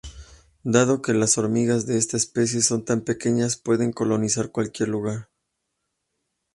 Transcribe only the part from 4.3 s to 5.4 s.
cualquier lugar.